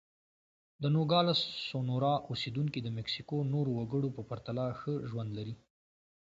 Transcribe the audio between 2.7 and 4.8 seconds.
د مکسیکو نورو وګړو په پرتله